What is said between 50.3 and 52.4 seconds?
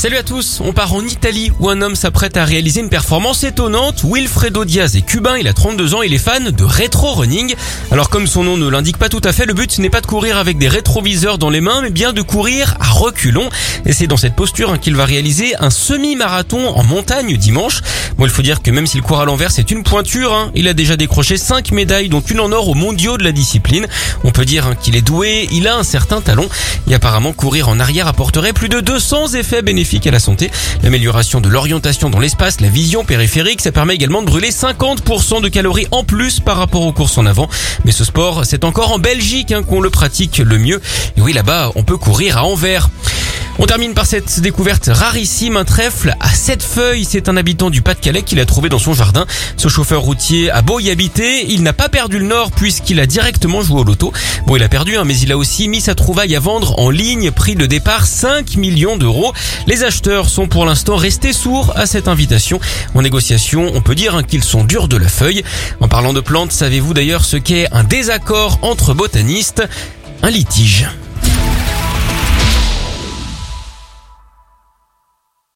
a beau y habiter, il n'a pas perdu le